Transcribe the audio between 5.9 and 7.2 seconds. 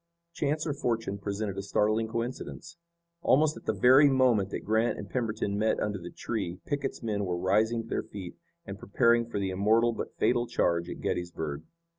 the tree Pickett's